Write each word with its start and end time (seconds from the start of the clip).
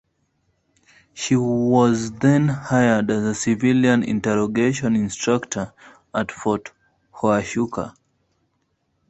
She 1.13 1.35
was 1.35 2.11
then 2.13 2.47
hired 2.47 3.11
as 3.11 3.23
a 3.23 3.35
civilian 3.35 4.01
interrogation 4.01 4.95
instructor 4.95 5.73
at 6.11 6.31
Fort 6.31 6.71
Huachuca. 7.13 7.95